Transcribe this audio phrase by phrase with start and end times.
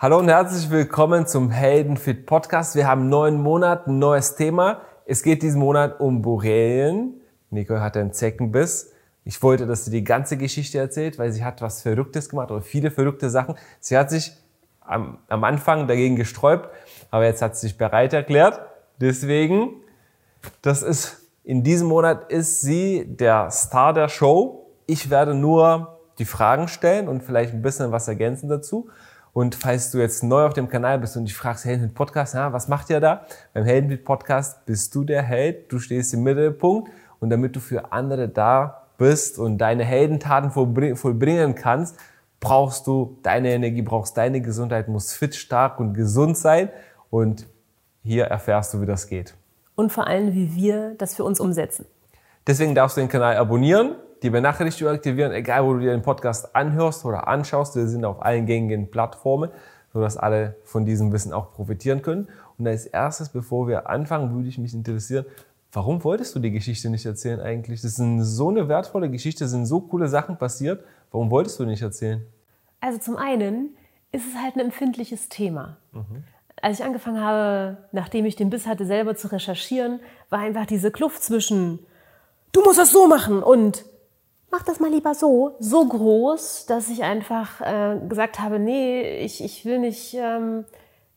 [0.00, 2.76] Hallo und herzlich willkommen zum Heldenfit Podcast.
[2.76, 4.82] Wir haben neun Monate, ein neues Thema.
[5.06, 7.20] Es geht diesen Monat um Borrelien.
[7.50, 8.92] Nicole hatte einen Zeckenbiss.
[9.24, 12.62] Ich wollte, dass sie die ganze Geschichte erzählt, weil sie hat was Verrücktes gemacht oder
[12.62, 13.56] viele verrückte Sachen.
[13.80, 14.34] Sie hat sich
[14.82, 16.68] am, am Anfang dagegen gesträubt,
[17.10, 18.60] aber jetzt hat sie sich bereit erklärt.
[19.00, 19.82] Deswegen,
[20.62, 24.70] das ist, in diesem Monat ist sie der Star der Show.
[24.86, 28.88] Ich werde nur die Fragen stellen und vielleicht ein bisschen was ergänzen dazu.
[29.38, 32.52] Und falls du jetzt neu auf dem Kanal bist und dich fragst, Heldenfit Podcast, ja,
[32.52, 33.24] was macht ihr da?
[33.54, 37.92] Beim Heldenfit Podcast bist du der Held, du stehst im Mittelpunkt und damit du für
[37.92, 41.96] andere da bist und deine Heldentaten vollbringen kannst,
[42.40, 46.70] brauchst du deine Energie, brauchst deine Gesundheit, musst fit, stark und gesund sein
[47.08, 47.46] und
[48.02, 49.34] hier erfährst du, wie das geht.
[49.76, 51.86] Und vor allem, wie wir das für uns umsetzen.
[52.44, 56.54] Deswegen darfst du den Kanal abonnieren die Benachrichtigung aktivieren, egal wo du dir den Podcast
[56.54, 57.76] anhörst oder anschaust.
[57.76, 59.50] Wir sind auf allen gängigen Plattformen,
[59.92, 62.28] sodass alle von diesem Wissen auch profitieren können.
[62.58, 65.24] Und als erstes, bevor wir anfangen, würde ich mich interessieren,
[65.72, 67.82] warum wolltest du die Geschichte nicht erzählen eigentlich?
[67.82, 70.84] Das ist so eine wertvolle Geschichte, es sind so coole Sachen passiert.
[71.10, 72.26] Warum wolltest du nicht erzählen?
[72.80, 73.70] Also zum einen
[74.12, 75.76] ist es halt ein empfindliches Thema.
[75.92, 76.24] Mhm.
[76.60, 80.90] Als ich angefangen habe, nachdem ich den Biss hatte, selber zu recherchieren, war einfach diese
[80.90, 81.78] Kluft zwischen,
[82.52, 83.84] du musst das so machen und
[84.50, 89.42] mach das mal lieber so, so groß, dass ich einfach äh, gesagt habe, nee, ich,
[89.42, 90.64] ich will nicht ähm,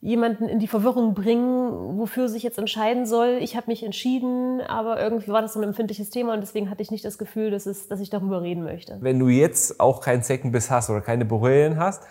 [0.01, 3.37] jemanden in die Verwirrung bringen, wofür sich jetzt entscheiden soll.
[3.41, 6.81] Ich habe mich entschieden, aber irgendwie war das so ein empfindliches Thema und deswegen hatte
[6.81, 8.97] ich nicht das Gefühl, dass, es, dass ich darüber reden möchte.
[8.99, 12.03] Wenn du jetzt auch keinen Zeckenbiss hast oder keine Borrelien hast,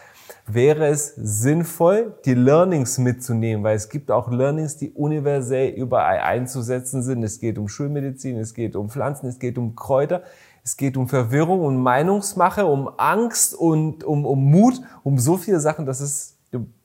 [0.47, 7.03] wäre es sinnvoll, die Learnings mitzunehmen, weil es gibt auch Learnings, die universell überall einzusetzen
[7.03, 7.25] sind.
[7.25, 10.23] Es geht um Schulmedizin, es geht um Pflanzen, es geht um Kräuter.
[10.63, 15.61] Es geht um Verwirrung, um Meinungsmache, um Angst und um, um Mut, um so viele
[15.61, 15.87] Sachen.
[15.87, 16.39] Das ist,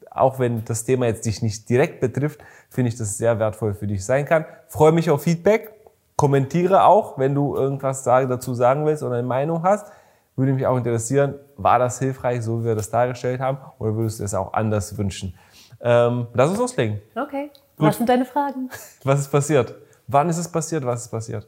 [0.10, 3.74] auch wenn das Thema jetzt dich nicht direkt betrifft, finde ich, dass es sehr wertvoll
[3.74, 4.46] für dich sein kann.
[4.68, 5.74] Freue mich auf Feedback.
[6.16, 9.88] Kommentiere auch, wenn du irgendwas dazu sagen willst oder eine Meinung hast.
[10.38, 14.20] Würde mich auch interessieren, war das hilfreich, so wie wir das dargestellt haben, oder würdest
[14.20, 15.38] du es auch anders wünschen?
[15.82, 17.02] Ähm, lass uns loslegen.
[17.16, 17.52] Okay.
[17.78, 17.88] Gut.
[17.88, 18.70] Was sind deine Fragen?
[19.04, 19.76] Was ist passiert?
[20.08, 20.86] Wann ist es passiert?
[20.86, 21.48] Was ist passiert?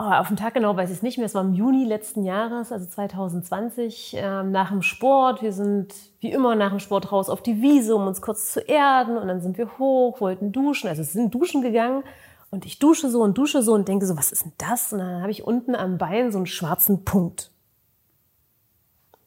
[0.00, 1.26] Oh, auf den Tag genau weiß ich es nicht mehr.
[1.26, 5.42] Es war im Juni letzten Jahres, also 2020, ähm, nach dem Sport.
[5.42, 8.60] Wir sind wie immer nach dem Sport raus auf die Wiese, um uns kurz zu
[8.60, 9.18] erden.
[9.18, 10.88] Und dann sind wir hoch, wollten duschen.
[10.88, 12.04] Also sind duschen gegangen.
[12.50, 14.92] Und ich dusche so und dusche so und denke so, was ist denn das?
[14.92, 17.50] Und dann habe ich unten am Bein so einen schwarzen Punkt.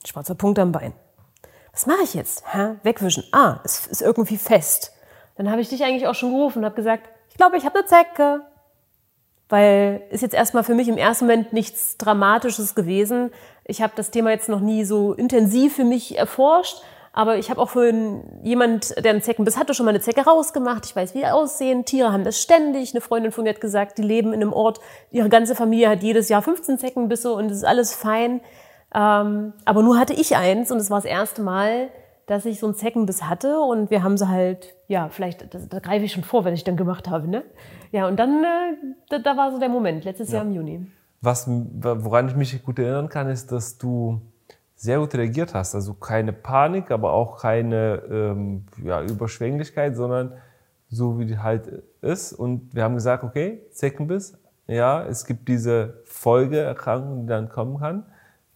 [0.06, 0.94] Schwarzer Punkt am Bein.
[1.74, 2.46] Was mache ich jetzt?
[2.53, 2.76] Hä?
[2.84, 3.26] Wegwischen.
[3.34, 4.94] Ah, es ist irgendwie fest.
[5.36, 7.80] Dann habe ich dich eigentlich auch schon gerufen und habe gesagt, ich glaube, ich habe
[7.80, 8.42] eine Zecke
[9.51, 13.31] weil ist jetzt erstmal für mich im ersten Moment nichts Dramatisches gewesen.
[13.66, 16.81] Ich habe das Thema jetzt noch nie so intensiv für mich erforscht,
[17.13, 17.94] aber ich habe auch für
[18.41, 20.85] jemand, der einen Zeckenbiss hatte, schon mal eine Zecke rausgemacht.
[20.85, 21.84] Ich weiß, wie die aussehen.
[21.84, 22.94] Tiere haben das ständig.
[22.94, 24.79] Eine Freundin von mir hat gesagt, die leben in einem Ort,
[25.11, 28.40] ihre ganze Familie hat jedes Jahr 15 Zeckenbisse und es ist alles fein.
[28.95, 31.90] Ähm, aber nur hatte ich eins und es war das erste Mal,
[32.28, 35.79] dass ich so einen Zeckenbiss hatte und wir haben sie halt, ja, vielleicht, da, da
[35.79, 37.46] greife ich schon vor, wenn ich dann gemacht habe, ne?
[37.94, 38.75] Ja, und dann, äh,
[39.09, 40.40] da, da, war so der Moment, letztes ja.
[40.40, 40.85] Jahr im Juni.
[41.22, 44.19] Was, woran ich mich gut erinnern kann, ist, dass du
[44.75, 45.75] sehr gut reagiert hast.
[45.75, 50.34] Also keine Panik, aber auch keine ähm, ja, Überschwänglichkeit, sondern
[50.90, 51.72] so wie die halt
[52.02, 52.34] ist.
[52.34, 54.38] Und wir haben gesagt, okay, Zeckenbiss,
[54.68, 58.06] ja, es gibt diese Folgeerkrankung, die dann kommen kann.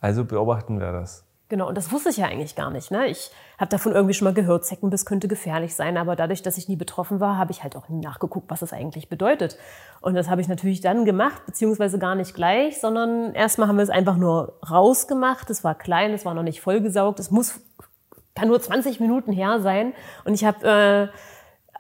[0.02, 1.25] Also beobachten wir das.
[1.48, 2.90] Genau, und das wusste ich ja eigentlich gar nicht.
[2.90, 3.06] Ne?
[3.06, 3.30] Ich
[3.60, 6.76] habe davon irgendwie schon mal gehört, Zeckenbiss könnte gefährlich sein, aber dadurch, dass ich nie
[6.76, 9.58] betroffen war, habe ich halt auch nie nachgeguckt, was das eigentlich bedeutet.
[10.02, 13.84] Und das habe ich natürlich dann gemacht, beziehungsweise gar nicht gleich, sondern erstmal haben wir
[13.84, 15.50] es einfach nur rausgemacht.
[15.52, 17.20] Es war klein, es war noch nicht vollgesaugt.
[17.20, 17.60] Es muss,
[18.34, 19.94] kann nur 20 Minuten her sein.
[20.24, 21.12] Und ich habe...
[21.14, 21.18] Äh,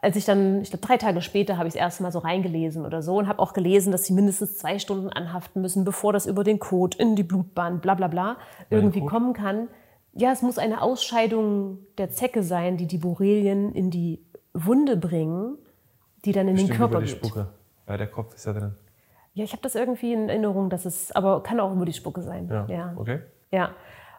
[0.05, 3.01] als ich dann, ich glaube drei Tage später, habe ich es erstmal so reingelesen oder
[3.01, 6.43] so und habe auch gelesen, dass sie mindestens zwei Stunden anhaften müssen, bevor das über
[6.43, 8.37] den Kot in die Blutbahn, bla bla bla,
[8.69, 9.67] irgendwie kommen kann.
[10.13, 14.23] Ja, es muss eine Ausscheidung der Zecke sein, die die Borrelien in die
[14.53, 15.57] Wunde bringen,
[16.23, 17.25] die dann in Bestimmt den Körper über die geht.
[17.25, 17.47] Spucke.
[17.87, 18.75] Ja, der Kopf ist ja drin.
[19.33, 22.21] Ja, ich habe das irgendwie in Erinnerung, dass es, aber kann auch über die Spucke
[22.21, 22.47] sein.
[22.47, 22.67] Ja.
[22.69, 22.93] ja.
[22.95, 23.21] Okay.
[23.51, 23.71] Ja.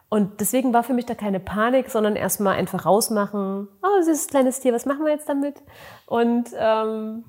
[0.09, 3.67] Und deswegen war für mich da keine Panik, sondern erstmal einfach rausmachen.
[3.83, 5.55] Oh, süßes kleines Tier, was machen wir jetzt damit?
[6.05, 7.25] Und ähm,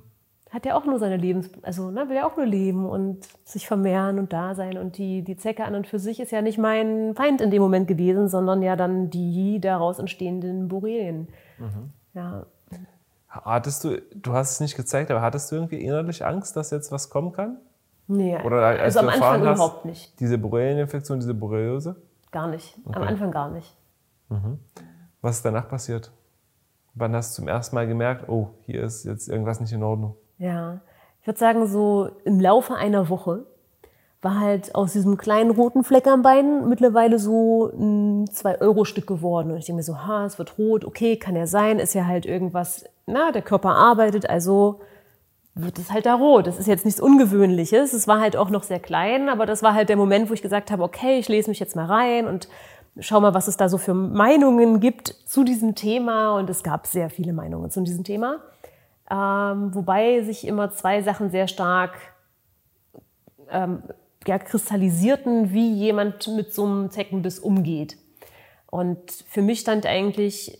[0.51, 3.67] hat ja auch nur seine Lebens, also ne, will ja auch nur leben und sich
[3.67, 4.79] vermehren und da sein.
[4.79, 7.61] Und die, die Zecke an und für sich ist ja nicht mein Feind in dem
[7.61, 11.29] Moment gewesen, sondern ja dann die daraus entstehenden Borrelien.
[11.59, 11.93] Mhm.
[12.15, 12.47] Ja.
[13.29, 16.91] Hattest du, du hast es nicht gezeigt, aber hattest du irgendwie innerlich Angst, dass jetzt
[16.91, 17.59] was kommen kann?
[18.07, 20.19] Nee, Oder als also am Anfang hast, überhaupt nicht.
[20.19, 21.97] Diese Borrelieninfektion, diese Borreliose?
[22.31, 22.79] Gar nicht.
[22.85, 22.97] Okay.
[22.97, 23.77] Am Anfang gar nicht.
[24.29, 24.59] Mhm.
[25.21, 26.13] Was ist danach passiert?
[26.95, 30.17] Wann hast du zum ersten Mal gemerkt, oh, hier ist jetzt irgendwas nicht in Ordnung?
[30.39, 30.81] Ja,
[31.21, 33.47] ich würde sagen, so im Laufe einer Woche
[34.21, 39.53] war halt aus diesem kleinen roten Fleck am Bein mittlerweile so ein 2-Euro-Stück geworden.
[39.53, 42.07] Und ich denke mir so, ha, es wird rot, okay, kann ja sein, ist ja
[42.07, 44.81] halt irgendwas, na, der Körper arbeitet, also
[45.63, 46.47] wird es halt da rot.
[46.47, 47.93] Das ist jetzt nichts Ungewöhnliches.
[47.93, 50.43] Es war halt auch noch sehr klein, aber das war halt der Moment, wo ich
[50.43, 52.49] gesagt habe, okay, ich lese mich jetzt mal rein und
[53.01, 56.37] schau mal, was es da so für Meinungen gibt zu diesem Thema.
[56.37, 58.41] Und es gab sehr viele Meinungen zu diesem Thema.
[59.11, 61.97] Ähm, wobei sich immer zwei Sachen sehr stark
[63.51, 63.83] ähm,
[64.27, 67.97] ja, kristallisierten, wie jemand mit so einem Zeckenbiss umgeht.
[68.71, 70.59] Und für mich stand eigentlich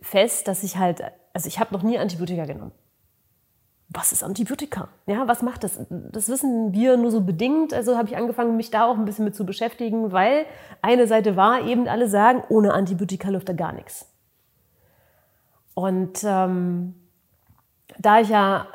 [0.00, 1.02] fest, dass ich halt,
[1.32, 2.72] also ich habe noch nie Antibiotika genommen.
[3.90, 4.88] Was ist Antibiotika?
[5.06, 5.80] Ja, was macht das?
[5.88, 7.72] Das wissen wir nur so bedingt.
[7.72, 10.44] Also habe ich angefangen, mich da auch ein bisschen mit zu beschäftigen, weil
[10.82, 14.06] eine Seite war eben, alle sagen, ohne Antibiotika läuft da gar nichts.
[15.72, 16.94] Und ähm,
[17.98, 18.66] da ich ja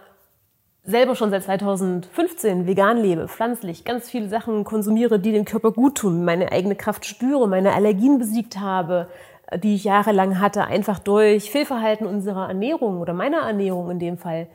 [0.83, 5.97] selber schon seit 2015 vegan lebe, pflanzlich, ganz viele Sachen konsumiere, die den Körper gut
[5.97, 9.07] tun, meine eigene Kraft spüre, meine Allergien besiegt habe,
[9.55, 14.47] die ich jahrelang hatte, einfach durch Fehlverhalten unserer Ernährung oder meiner Ernährung in dem Fall,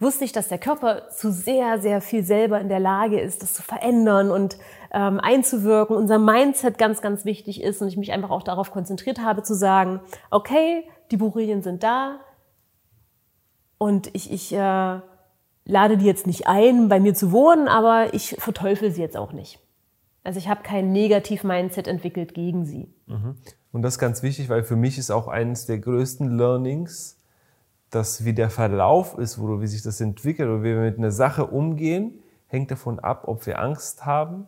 [0.00, 3.54] wusste ich, dass der Körper zu sehr, sehr viel selber in der Lage ist, das
[3.54, 4.58] zu verändern und
[4.92, 5.96] ähm, einzuwirken.
[5.96, 9.54] Unser Mindset ganz, ganz wichtig ist und ich mich einfach auch darauf konzentriert habe zu
[9.54, 10.00] sagen,
[10.30, 12.20] okay, die Borrelien sind da
[13.78, 15.00] und ich, ich äh,
[15.64, 19.32] lade die jetzt nicht ein, bei mir zu wohnen, aber ich verteufel sie jetzt auch
[19.32, 19.60] nicht.
[20.24, 22.92] Also ich habe kein Negativ-Mindset entwickelt gegen sie.
[23.06, 23.36] Mhm.
[23.72, 27.17] Und das ist ganz wichtig, weil für mich ist auch eines der größten Learnings,
[27.90, 31.10] dass wie der Verlauf ist, oder wie sich das entwickelt oder wie wir mit einer
[31.10, 34.46] Sache umgehen, hängt davon ab, ob wir Angst haben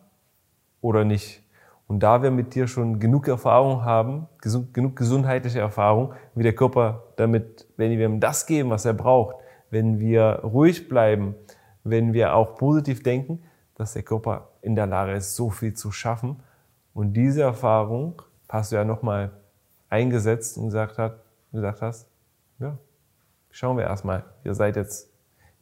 [0.81, 1.43] oder nicht.
[1.87, 4.27] Und da wir mit dir schon genug Erfahrung haben,
[4.71, 9.35] genug gesundheitliche Erfahrung, wie der Körper damit, wenn wir ihm das geben, was er braucht,
[9.71, 11.35] wenn wir ruhig bleiben,
[11.83, 13.43] wenn wir auch positiv denken,
[13.75, 16.41] dass der Körper in der Lage ist, so viel zu schaffen.
[16.93, 19.31] Und diese Erfahrung hast du ja nochmal
[19.89, 22.07] eingesetzt und gesagt, hat, gesagt hast,
[22.59, 22.77] ja,
[23.51, 24.23] schauen wir erstmal.
[24.43, 25.11] Ihr seid jetzt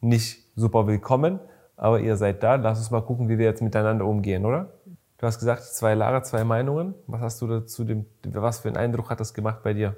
[0.00, 1.40] nicht super willkommen,
[1.76, 2.54] aber ihr seid da.
[2.56, 4.72] Lass uns mal gucken, wie wir jetzt miteinander umgehen, oder?
[5.18, 6.94] Du hast gesagt, zwei Lager, zwei Meinungen.
[7.06, 9.96] Was hast du dazu dem, was für einen Eindruck hat das gemacht bei dir?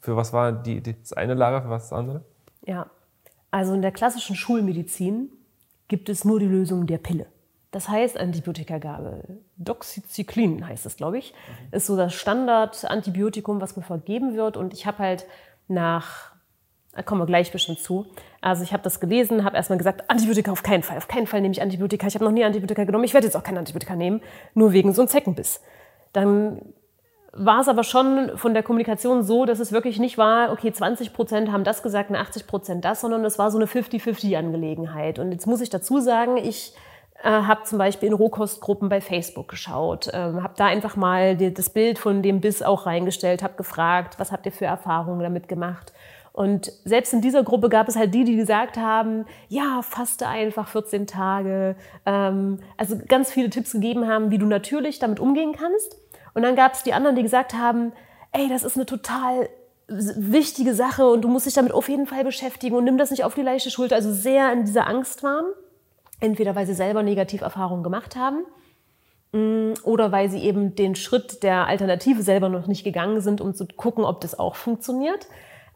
[0.00, 2.24] Für was war die, das eine Lager, für was das andere?
[2.64, 2.90] Ja,
[3.50, 5.30] also in der klassischen Schulmedizin
[5.88, 7.26] gibt es nur die Lösung der Pille.
[7.70, 9.22] Das heißt Antibiotikagabe.
[9.56, 11.34] Doxycyclin heißt es, glaube ich.
[11.72, 14.56] Ist so das Standard-Antibiotikum, was mir vergeben wird.
[14.56, 15.26] Und ich habe halt
[15.68, 16.32] nach,
[16.96, 18.06] da kommen wir gleich bestimmt zu.
[18.40, 20.96] Also ich habe das gelesen, habe erstmal gesagt, Antibiotika auf keinen Fall.
[20.96, 22.06] Auf keinen Fall nehme ich Antibiotika.
[22.06, 23.04] Ich habe noch nie Antibiotika genommen.
[23.04, 24.22] Ich werde jetzt auch kein Antibiotika nehmen,
[24.54, 25.60] nur wegen so einem Zeckenbiss.
[26.14, 26.62] Dann
[27.34, 31.12] war es aber schon von der Kommunikation so, dass es wirklich nicht war, okay, 20
[31.12, 35.18] Prozent haben das gesagt und 80 Prozent das, sondern es war so eine 50-50-Angelegenheit.
[35.18, 36.72] Und jetzt muss ich dazu sagen, ich
[37.22, 41.52] äh, habe zum Beispiel in Rohkostgruppen bei Facebook geschaut, äh, habe da einfach mal die,
[41.52, 45.48] das Bild von dem Biss auch reingestellt, habe gefragt, was habt ihr für Erfahrungen damit
[45.48, 45.92] gemacht?
[46.36, 50.68] Und selbst in dieser Gruppe gab es halt die, die gesagt haben, ja, faste einfach
[50.68, 51.76] 14 Tage.
[52.04, 55.96] Ähm, also ganz viele Tipps gegeben haben, wie du natürlich damit umgehen kannst.
[56.34, 57.92] Und dann gab es die anderen, die gesagt haben,
[58.32, 59.48] ey, das ist eine total
[59.88, 63.24] wichtige Sache und du musst dich damit auf jeden Fall beschäftigen und nimm das nicht
[63.24, 63.94] auf die leichte Schulter.
[63.94, 65.46] Also sehr in dieser Angst waren.
[66.20, 68.44] Entweder weil sie selber Negativerfahrungen gemacht haben
[69.32, 73.54] mm, oder weil sie eben den Schritt der Alternative selber noch nicht gegangen sind, um
[73.54, 75.26] zu gucken, ob das auch funktioniert.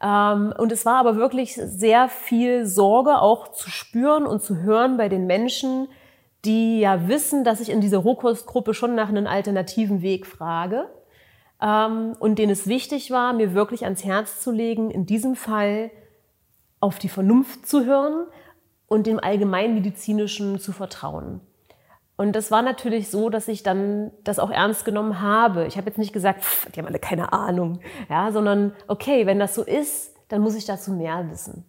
[0.03, 4.97] Ähm, und es war aber wirklich sehr viel Sorge auch zu spüren und zu hören
[4.97, 5.89] bei den Menschen,
[6.45, 10.89] die ja wissen, dass ich in dieser Rohkostgruppe schon nach einem alternativen Weg frage
[11.61, 15.91] ähm, und denen es wichtig war, mir wirklich ans Herz zu legen, in diesem Fall
[16.81, 18.27] auf die Vernunft zu hören
[18.87, 21.43] und dem Allgemeinmedizinischen zu vertrauen.
[22.21, 25.65] Und das war natürlich so, dass ich dann das auch ernst genommen habe.
[25.65, 29.39] Ich habe jetzt nicht gesagt, pff, die haben alle keine Ahnung, ja, sondern okay, wenn
[29.39, 31.65] das so ist, dann muss ich dazu mehr wissen.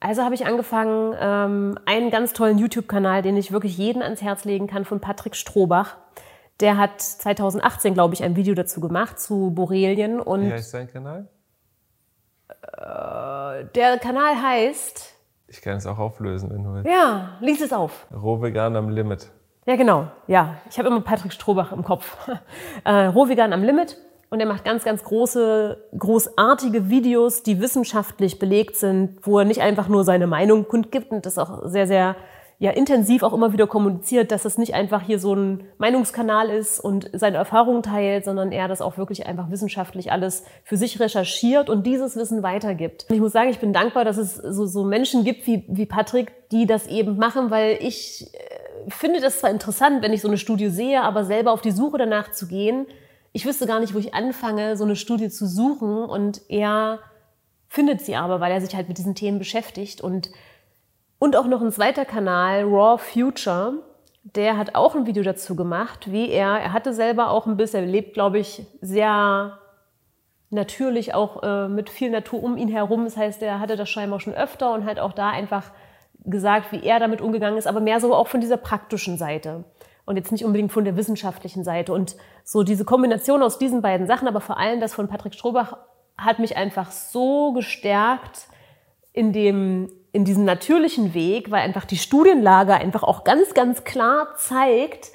[0.00, 4.46] Also habe ich angefangen, ähm, einen ganz tollen YouTube-Kanal, den ich wirklich jeden ans Herz
[4.46, 5.98] legen kann, von Patrick Strohbach.
[6.60, 10.20] Der hat 2018, glaube ich, ein Video dazu gemacht zu Borrelien.
[10.20, 11.28] Und Wie heißt sein Kanal?
[12.48, 15.17] Äh, der Kanal heißt.
[15.48, 16.88] Ich kann es auch auflösen, wenn du willst.
[16.88, 18.06] Ja, lies es auf.
[18.12, 19.30] Rohvegan am Limit.
[19.64, 20.08] Ja, genau.
[20.26, 22.16] Ja, ich habe immer Patrick Strohbach im Kopf.
[22.84, 23.96] äh, Rohvegan am Limit.
[24.30, 29.62] Und er macht ganz, ganz große, großartige Videos, die wissenschaftlich belegt sind, wo er nicht
[29.62, 32.14] einfach nur seine Meinung kundgibt und das auch sehr, sehr
[32.60, 36.80] ja intensiv auch immer wieder kommuniziert, dass es nicht einfach hier so ein Meinungskanal ist
[36.80, 41.70] und seine Erfahrungen teilt, sondern er das auch wirklich einfach wissenschaftlich alles für sich recherchiert
[41.70, 43.06] und dieses Wissen weitergibt.
[43.08, 45.86] Und ich muss sagen, ich bin dankbar, dass es so, so Menschen gibt wie, wie
[45.86, 50.28] Patrick, die das eben machen, weil ich äh, finde das zwar interessant, wenn ich so
[50.28, 52.86] eine Studie sehe, aber selber auf die Suche danach zu gehen,
[53.32, 56.98] ich wüsste gar nicht, wo ich anfange, so eine Studie zu suchen und er
[57.68, 60.30] findet sie aber, weil er sich halt mit diesen Themen beschäftigt und
[61.18, 63.74] und auch noch ein zweiter Kanal, Raw Future,
[64.22, 67.84] der hat auch ein Video dazu gemacht, wie er, er hatte selber auch ein bisschen,
[67.84, 69.58] er lebt, glaube ich, sehr
[70.50, 73.04] natürlich auch äh, mit viel Natur um ihn herum.
[73.04, 75.70] Das heißt, er hatte das scheinbar schon öfter und hat auch da einfach
[76.24, 79.64] gesagt, wie er damit umgegangen ist, aber mehr so auch von dieser praktischen Seite
[80.04, 81.92] und jetzt nicht unbedingt von der wissenschaftlichen Seite.
[81.92, 85.76] Und so diese Kombination aus diesen beiden Sachen, aber vor allem das von Patrick Strohbach,
[86.16, 88.48] hat mich einfach so gestärkt
[89.12, 94.34] in dem in diesem natürlichen Weg, weil einfach die Studienlage einfach auch ganz, ganz klar
[94.36, 95.10] zeigt,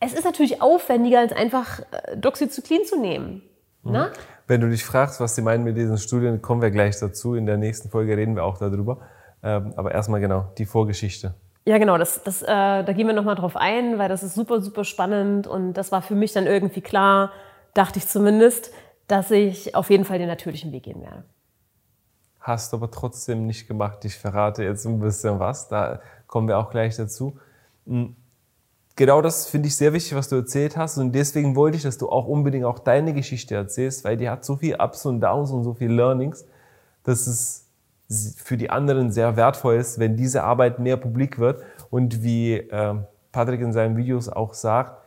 [0.00, 3.42] es ist natürlich aufwendiger, als einfach äh, Doxycyclin zu nehmen.
[3.82, 3.92] Mhm.
[3.92, 4.10] Ne?
[4.46, 7.34] Wenn du dich fragst, was sie meinen mit diesen Studien, kommen wir gleich dazu.
[7.34, 8.98] In der nächsten Folge reden wir auch darüber.
[9.42, 11.34] Ähm, aber erstmal genau, die Vorgeschichte.
[11.66, 14.60] Ja, genau, das, das, äh, da gehen wir nochmal drauf ein, weil das ist super,
[14.60, 17.32] super spannend und das war für mich dann irgendwie klar,
[17.72, 18.70] dachte ich zumindest,
[19.06, 21.24] dass ich auf jeden Fall den natürlichen Weg gehen werde
[22.44, 24.04] hast aber trotzdem nicht gemacht.
[24.04, 27.38] Ich verrate jetzt ein bisschen was, da kommen wir auch gleich dazu.
[27.86, 28.14] Hm,
[28.96, 31.96] genau das finde ich sehr wichtig, was du erzählt hast und deswegen wollte ich, dass
[31.96, 35.52] du auch unbedingt auch deine Geschichte erzählst, weil die hat so viel Ups und Downs
[35.52, 36.44] und so viel Learnings,
[37.02, 37.66] dass es
[38.36, 42.94] für die anderen sehr wertvoll ist, wenn diese Arbeit mehr publik wird und wie äh,
[43.32, 45.02] Patrick in seinen Videos auch sagt,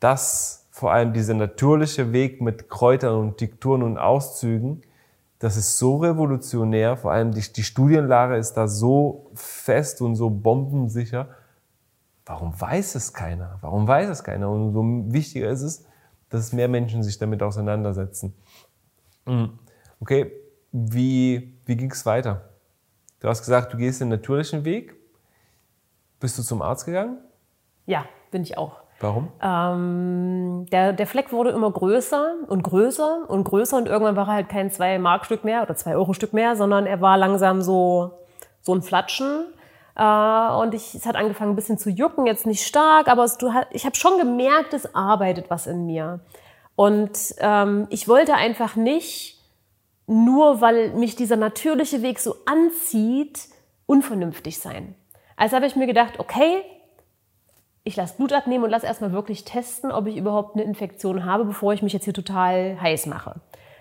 [0.00, 4.80] dass vor allem dieser natürliche Weg mit Kräutern und Dikturen und Auszügen
[5.38, 10.30] das ist so revolutionär, vor allem die, die Studienlage ist da so fest und so
[10.30, 11.28] bombensicher.
[12.24, 13.58] Warum weiß es keiner?
[13.60, 14.48] Warum weiß es keiner?
[14.50, 15.84] Und so wichtiger ist es,
[16.30, 18.34] dass mehr Menschen sich damit auseinandersetzen.
[19.26, 19.58] Hm.
[20.00, 20.32] Okay,
[20.72, 22.48] wie, wie ging es weiter?
[23.20, 24.96] Du hast gesagt, du gehst den natürlichen Weg.
[26.20, 27.18] Bist du zum Arzt gegangen?
[27.86, 28.83] Ja, bin ich auch.
[29.04, 29.28] Warum?
[29.42, 34.34] Ähm, der, der Fleck wurde immer größer und größer und größer und irgendwann war er
[34.34, 38.12] halt kein 2-Mark-Stück mehr oder 2-Euro-Stück mehr, sondern er war langsam so,
[38.62, 39.44] so ein Flatschen.
[39.94, 43.36] Äh, und ich, es hat angefangen ein bisschen zu jucken, jetzt nicht stark, aber es,
[43.36, 46.20] du, ich habe schon gemerkt, es arbeitet was in mir.
[46.74, 49.38] Und ähm, ich wollte einfach nicht,
[50.06, 53.48] nur weil mich dieser natürliche Weg so anzieht,
[53.84, 54.94] unvernünftig sein.
[55.36, 56.62] Also habe ich mir gedacht, okay,
[57.84, 61.44] ich lasse Blut abnehmen und lasse erstmal wirklich testen, ob ich überhaupt eine Infektion habe,
[61.44, 63.40] bevor ich mich jetzt hier total heiß mache.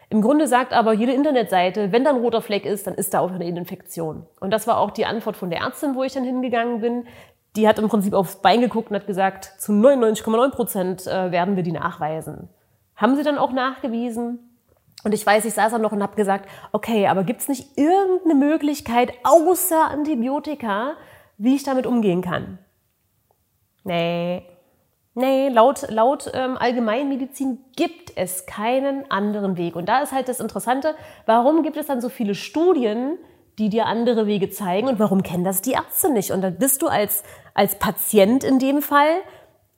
[0.09, 3.19] Im Grunde sagt aber jede Internetseite, wenn da ein roter Fleck ist, dann ist da
[3.19, 4.27] auch eine Infektion.
[4.41, 7.07] Und das war auch die Antwort von der Ärztin, wo ich dann hingegangen bin.
[7.55, 11.55] Die hat im Prinzip aufs Bein geguckt und hat gesagt, zu 99,9 Prozent äh, werden
[11.55, 12.49] wir die nachweisen.
[12.95, 14.59] Haben sie dann auch nachgewiesen.
[15.03, 17.77] Und ich weiß, ich saß dann noch und habe gesagt, okay, aber gibt es nicht
[17.77, 20.93] irgendeine Möglichkeit außer Antibiotika,
[21.37, 22.59] wie ich damit umgehen kann?
[23.83, 24.43] Nee.
[25.15, 29.75] Nee, laut, laut ähm, Allgemeinmedizin gibt es keinen anderen Weg.
[29.75, 30.95] Und da ist halt das Interessante,
[31.27, 33.19] warum gibt es dann so viele Studien,
[33.59, 36.31] die dir andere Wege zeigen und warum kennen das die Ärzte nicht?
[36.31, 37.23] Und dann bist du als,
[37.53, 39.21] als Patient in dem Fall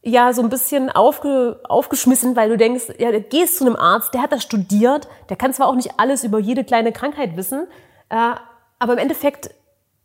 [0.02, 4.14] ja so ein bisschen aufge, aufgeschmissen, weil du denkst, ja, du gehst zu einem Arzt,
[4.14, 7.68] der hat das studiert, der kann zwar auch nicht alles über jede kleine Krankheit wissen,
[8.10, 8.36] äh,
[8.80, 9.50] aber im Endeffekt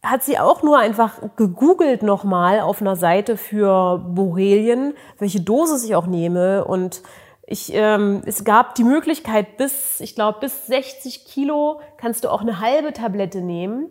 [0.02, 5.94] hat sie auch nur einfach gegoogelt nochmal auf einer Seite für Borrelien, welche Dosis ich
[5.94, 6.64] auch nehme.
[6.64, 7.02] Und
[7.46, 12.40] ich, ähm, es gab die Möglichkeit, bis, ich glaube, bis 60 Kilo kannst du auch
[12.40, 13.88] eine halbe Tablette nehmen.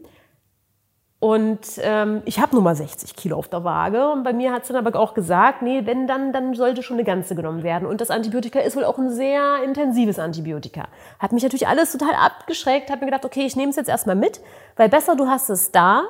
[1.19, 4.09] Und ähm, ich habe nur mal 60 Kilo auf der Waage.
[4.09, 6.95] Und bei mir hat sie dann aber auch gesagt, nee, wenn dann, dann sollte schon
[6.95, 7.85] eine ganze genommen werden.
[7.85, 10.87] Und das Antibiotika ist wohl auch ein sehr intensives Antibiotika.
[11.19, 14.15] Hat mich natürlich alles total abgeschreckt, habe mir gedacht, okay, ich nehme es jetzt erstmal
[14.15, 14.39] mit,
[14.77, 16.03] weil besser du hast es da,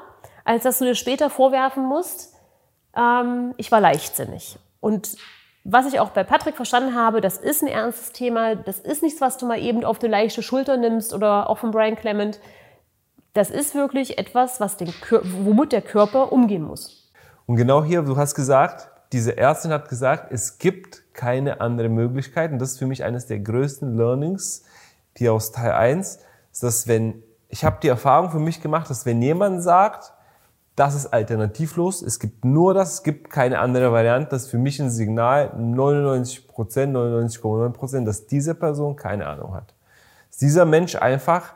[0.45, 2.35] als dass du dir später vorwerfen musst,
[2.95, 4.59] ähm, ich war leichtsinnig.
[4.79, 5.17] Und
[5.63, 9.21] was ich auch bei Patrick verstanden habe, das ist ein ernstes Thema, das ist nichts,
[9.21, 12.39] was du mal eben auf die leichte Schulter nimmst oder auch von Brian Clement
[13.33, 14.93] das ist wirklich etwas, was den,
[15.43, 17.11] womit der Körper umgehen muss.
[17.45, 22.51] Und genau hier, du hast gesagt, diese Ärztin hat gesagt, es gibt keine andere Möglichkeit.
[22.51, 24.63] Und das ist für mich eines der größten Learnings,
[25.17, 26.19] die aus Teil 1,
[26.51, 30.13] ist, dass wenn, ich habe die Erfahrung für mich gemacht, dass wenn jemand sagt,
[30.75, 34.57] das ist alternativlos, es gibt nur das, es gibt keine andere Variante, das ist für
[34.57, 39.73] mich ein Signal, 99% 99,9% dass diese Person keine Ahnung hat.
[40.29, 41.53] Dass dieser Mensch einfach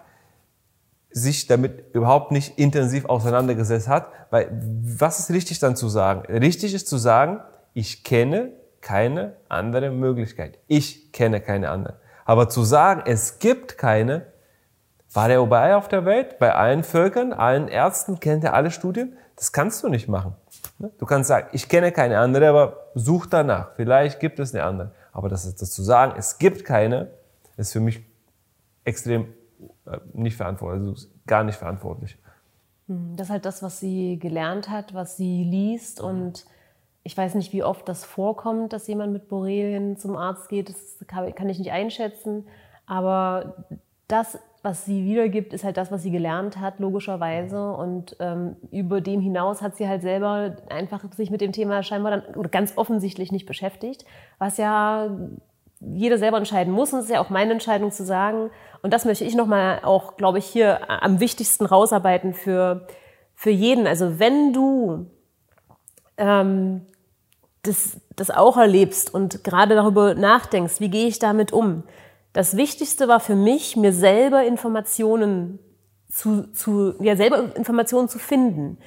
[1.13, 4.07] sich damit überhaupt nicht intensiv auseinandergesetzt hat.
[4.31, 4.49] Weil
[4.83, 6.25] was ist richtig dann zu sagen?
[6.25, 7.39] Richtig ist zu sagen,
[7.73, 8.51] ich kenne
[8.81, 10.59] keine andere Möglichkeit.
[10.67, 11.99] Ich kenne keine andere.
[12.25, 14.25] Aber zu sagen, es gibt keine,
[15.11, 19.17] war der überall auf der Welt, bei allen Völkern, allen Ärzten, kennt er alle Studien?
[19.35, 20.35] Das kannst du nicht machen.
[20.97, 23.71] Du kannst sagen, ich kenne keine andere, aber such danach.
[23.75, 24.91] Vielleicht gibt es eine andere.
[25.11, 27.11] Aber das, das zu sagen, es gibt keine,
[27.57, 28.01] ist für mich
[28.83, 29.27] extrem
[30.13, 32.17] nicht verantwortlich, also gar nicht verantwortlich.
[32.87, 36.45] Hm, das ist halt das, was sie gelernt hat, was sie liest und
[37.03, 40.69] ich weiß nicht, wie oft das vorkommt, dass jemand mit Borrelien zum Arzt geht.
[40.69, 42.45] Das kann ich nicht einschätzen.
[42.85, 43.65] Aber
[44.07, 47.73] das, was sie wiedergibt, ist halt das, was sie gelernt hat, logischerweise.
[47.73, 52.11] Und ähm, über dem hinaus hat sie halt selber einfach sich mit dem Thema scheinbar
[52.11, 54.05] dann oder ganz offensichtlich nicht beschäftigt,
[54.37, 55.09] was ja
[55.93, 56.93] jeder selber entscheiden muss.
[56.93, 58.49] Und es ist ja auch meine Entscheidung zu sagen.
[58.81, 62.87] Und das möchte ich nochmal auch, glaube ich, hier am wichtigsten rausarbeiten für,
[63.35, 63.87] für jeden.
[63.87, 65.07] Also wenn du
[66.17, 66.85] ähm,
[67.63, 71.83] das, das auch erlebst und gerade darüber nachdenkst, wie gehe ich damit um.
[72.33, 75.59] Das Wichtigste war für mich, mir selber Informationen
[76.09, 78.77] zu, zu ja, selber Informationen zu finden.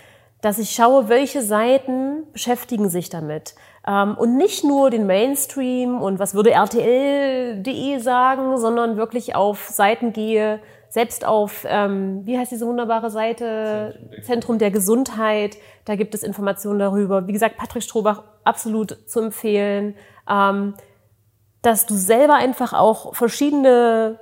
[0.42, 3.54] Dass ich schaue, welche Seiten beschäftigen sich damit.
[3.86, 10.12] Ähm, und nicht nur den Mainstream und was würde RTL.de sagen, sondern wirklich auf Seiten
[10.12, 13.98] gehe, selbst auf, ähm, wie heißt diese wunderbare Seite?
[14.22, 15.56] Zentrum der, Gesundheit.
[15.84, 17.26] Da gibt es Informationen darüber.
[17.26, 19.94] Wie gesagt, Patrick Strohbach absolut zu empfehlen.
[20.28, 20.74] Ähm,
[21.62, 24.20] dass du selber einfach auch verschiedene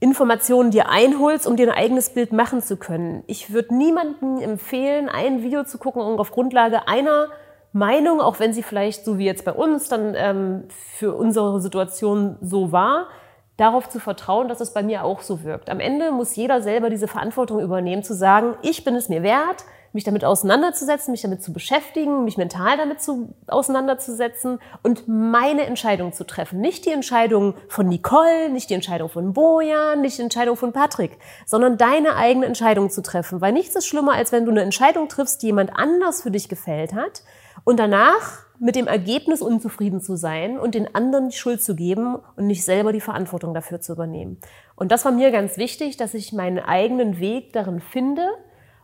[0.00, 3.22] Informationen dir einholst, um dir ein eigenes Bild machen zu können.
[3.28, 7.28] Ich würde niemandem empfehlen, ein Video zu gucken und auf Grundlage einer
[7.76, 10.64] Meinung, auch wenn sie vielleicht so wie jetzt bei uns dann ähm,
[10.96, 13.08] für unsere Situation so war,
[13.58, 15.68] darauf zu vertrauen, dass es bei mir auch so wirkt.
[15.68, 19.64] Am Ende muss jeder selber diese Verantwortung übernehmen, zu sagen, ich bin es mir wert,
[19.92, 26.12] mich damit auseinanderzusetzen, mich damit zu beschäftigen, mich mental damit zu, auseinanderzusetzen und meine Entscheidung
[26.12, 26.60] zu treffen.
[26.60, 31.18] Nicht die Entscheidung von Nicole, nicht die Entscheidung von Bojan, nicht die Entscheidung von Patrick,
[31.44, 33.40] sondern deine eigene Entscheidung zu treffen.
[33.40, 36.48] Weil nichts ist schlimmer, als wenn du eine Entscheidung triffst, die jemand anders für dich
[36.48, 37.22] gefällt hat
[37.66, 42.16] und danach mit dem Ergebnis unzufrieden zu sein und den anderen die Schuld zu geben
[42.36, 44.38] und nicht selber die Verantwortung dafür zu übernehmen.
[44.76, 48.24] Und das war mir ganz wichtig, dass ich meinen eigenen Weg darin finde.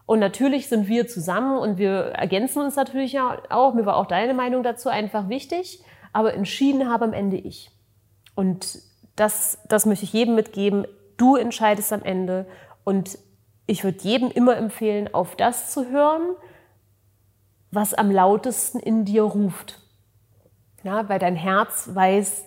[0.04, 3.74] Und natürlich sind wir zusammen und wir ergänzen uns natürlich auch.
[3.74, 5.84] Mir war auch deine Meinung dazu einfach wichtig.
[6.12, 7.70] Aber entschieden habe am Ende ich.
[8.34, 8.80] Und
[9.14, 10.86] das, das möchte ich jedem mitgeben.
[11.16, 12.46] Du entscheidest am Ende.
[12.82, 13.16] Und
[13.66, 16.34] ich würde jedem immer empfehlen, auf das zu hören,
[17.72, 19.80] was am lautesten in dir ruft.
[20.84, 22.44] Ja, weil dein Herz weiß,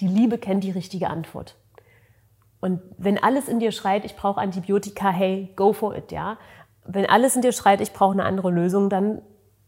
[0.00, 1.56] die Liebe kennt die richtige Antwort.
[2.60, 6.38] Und wenn alles in dir schreit, ich brauche Antibiotika, hey, go for it, ja.
[6.86, 9.20] Wenn alles in dir schreit, ich brauche eine andere Lösung, dann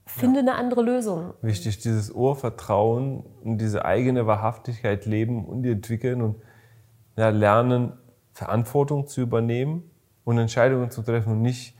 [0.06, 0.42] finde ja.
[0.42, 1.34] eine andere Lösung.
[1.42, 6.36] Wichtig, dieses Urvertrauen und diese eigene Wahrhaftigkeit leben und entwickeln und
[7.16, 7.94] ja, lernen,
[8.32, 9.90] Verantwortung zu übernehmen
[10.24, 11.74] und Entscheidungen zu treffen und nicht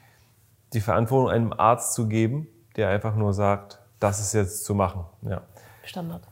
[0.73, 5.05] die Verantwortung einem Arzt zu geben, der einfach nur sagt, das ist jetzt zu machen.
[5.23, 5.43] Ja.
[5.83, 6.23] Standard.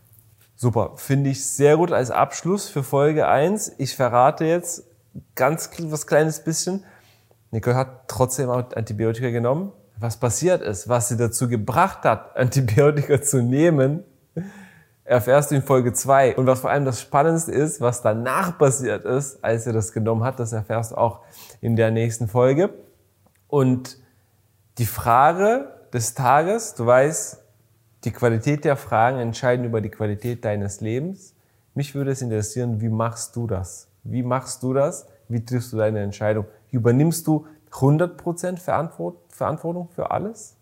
[0.55, 3.75] Super, finde ich sehr gut als Abschluss für Folge 1.
[3.79, 4.85] Ich verrate jetzt
[5.35, 6.85] ganz was kleines bisschen.
[7.51, 9.73] Nicole hat trotzdem Antibiotika genommen.
[9.99, 14.05] Was passiert ist, was sie dazu gebracht hat, Antibiotika zu nehmen,
[15.05, 16.37] erfährst du in Folge 2.
[16.37, 20.23] Und was vor allem das Spannendste ist, was danach passiert ist, als sie das genommen
[20.23, 21.21] hat, das erfährst du auch
[21.61, 22.71] in der nächsten Folge.
[23.49, 23.99] Und
[24.79, 26.75] die Frage, des Tages.
[26.75, 27.43] Du weißt,
[28.05, 31.35] die Qualität der Fragen entscheiden über die Qualität deines Lebens.
[31.75, 33.89] Mich würde es interessieren, wie machst du das?
[34.05, 35.09] Wie machst du das?
[35.29, 36.45] Wie triffst du deine Entscheidung?
[36.71, 40.57] Übernimmst du 100% Verantwortung für alles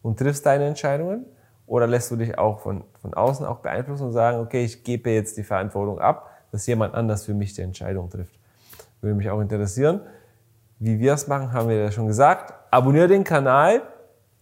[0.00, 1.26] und triffst deine Entscheidungen?
[1.66, 5.10] Oder lässt du dich auch von, von außen auch beeinflussen und sagen, okay, ich gebe
[5.10, 8.38] jetzt die Verantwortung ab, dass jemand anders für mich die Entscheidung trifft?
[9.02, 10.00] Würde mich auch interessieren.
[10.78, 12.54] Wie wir es machen, haben wir ja schon gesagt.
[12.70, 13.82] Abonniere den Kanal,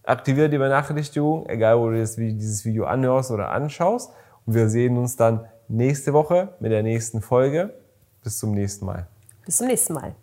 [0.07, 4.11] aktiviere die Benachrichtigung, egal wo du dieses Video anhörst oder anschaust.
[4.45, 7.73] Und wir sehen uns dann nächste Woche mit der nächsten Folge.
[8.23, 9.07] Bis zum nächsten Mal.
[9.45, 10.15] Bis zum nächsten Mal.